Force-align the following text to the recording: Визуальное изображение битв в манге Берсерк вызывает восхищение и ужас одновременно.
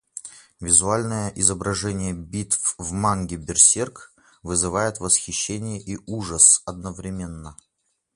Визуальное 0.59 1.31
изображение 1.35 2.11
битв 2.11 2.73
в 2.79 2.91
манге 2.91 3.35
Берсерк 3.37 4.11
вызывает 4.41 4.99
восхищение 4.99 5.79
и 5.79 5.99
ужас 6.07 6.63
одновременно. 6.65 7.55